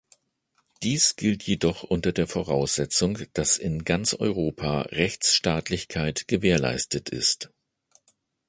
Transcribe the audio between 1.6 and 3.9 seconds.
unter der Voraussetzung, dass in